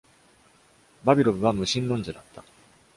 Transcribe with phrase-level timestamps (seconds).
[1.03, 2.43] バビロブは無神論者だった。